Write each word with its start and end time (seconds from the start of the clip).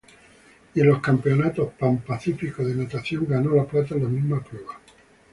Y 0.73 0.79
en 0.81 0.87
los 0.87 0.99
Campeonato 0.99 1.69
Pan-Pacífico 1.77 2.63
de 2.65 2.73
Natación 2.73 3.27
ganó 3.27 3.51
la 3.53 3.65
plata 3.67 3.93
en 3.93 4.01
la 4.01 4.09
misma 4.09 4.43
prueba. 4.43 4.79